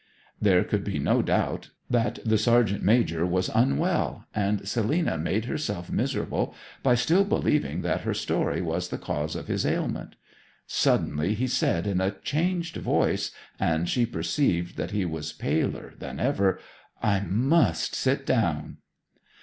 There 0.41 0.63
could 0.63 0.83
be 0.83 0.97
no 0.97 1.21
doubt 1.21 1.69
that 1.87 2.17
the 2.25 2.39
sergeant 2.39 2.81
major 2.83 3.23
was 3.23 3.51
unwell, 3.53 4.25
and 4.33 4.67
Selina 4.67 5.15
made 5.15 5.45
herself 5.45 5.91
miserable 5.91 6.55
by 6.81 6.95
still 6.95 7.23
believing 7.23 7.83
that 7.83 8.01
her 8.01 8.15
story 8.15 8.61
was 8.63 8.89
the 8.89 8.97
cause 8.97 9.35
of 9.35 9.45
his 9.45 9.63
ailment. 9.63 10.15
Suddenly 10.65 11.35
he 11.35 11.45
said 11.45 11.85
in 11.85 12.01
a 12.01 12.15
changed 12.23 12.77
voice, 12.77 13.29
and 13.59 13.87
she 13.87 14.07
perceived 14.07 14.75
that 14.75 14.89
he 14.89 15.05
was 15.05 15.33
paler 15.33 15.93
than 15.99 16.19
ever: 16.19 16.59
'I 17.03 17.19
must 17.29 17.93
sit 17.93 18.25
down.' 18.25 18.77